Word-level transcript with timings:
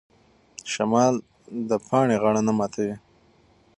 شمال 0.71 1.13
د 1.69 1.71
پاڼې 1.87 2.15
غاړه 2.23 2.41
نه 2.47 2.53
ماتوي. 2.57 2.95